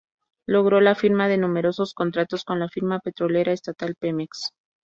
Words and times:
Logró 0.47 0.81
la 0.81 0.95
firma 0.95 1.27
de 1.27 1.37
numerosos 1.37 1.93
contratos 1.93 2.43
con 2.43 2.59
la 2.59 2.69
firma 2.69 2.97
petrolera 3.01 3.51
estatal 3.51 3.93
Pemex. 3.99 4.49